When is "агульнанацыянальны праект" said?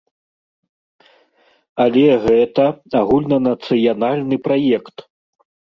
3.03-4.97